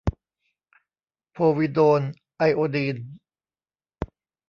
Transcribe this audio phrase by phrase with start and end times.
[1.31, 2.01] โพวิโดน
[2.37, 2.95] ไอโอดีน